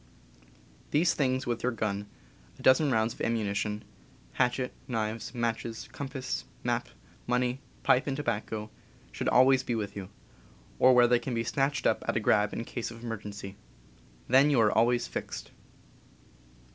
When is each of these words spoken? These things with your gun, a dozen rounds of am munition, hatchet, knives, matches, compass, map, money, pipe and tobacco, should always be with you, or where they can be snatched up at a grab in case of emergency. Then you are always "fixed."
These 0.89 1.13
things 1.13 1.45
with 1.45 1.61
your 1.61 1.71
gun, 1.71 2.07
a 2.57 2.63
dozen 2.63 2.89
rounds 2.91 3.13
of 3.13 3.21
am 3.21 3.33
munition, 3.35 3.83
hatchet, 4.33 4.73
knives, 4.87 5.31
matches, 5.35 5.87
compass, 5.91 6.43
map, 6.63 6.89
money, 7.27 7.59
pipe 7.83 8.07
and 8.07 8.17
tobacco, 8.17 8.71
should 9.11 9.29
always 9.29 9.61
be 9.61 9.75
with 9.75 9.95
you, 9.95 10.09
or 10.79 10.95
where 10.95 11.05
they 11.07 11.19
can 11.19 11.35
be 11.35 11.43
snatched 11.43 11.85
up 11.85 12.03
at 12.07 12.17
a 12.17 12.19
grab 12.19 12.51
in 12.51 12.65
case 12.65 12.89
of 12.89 13.03
emergency. 13.03 13.57
Then 14.27 14.49
you 14.49 14.59
are 14.61 14.71
always 14.71 15.05
"fixed." 15.05 15.51